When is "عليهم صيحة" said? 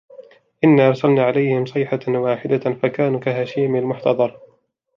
1.23-1.99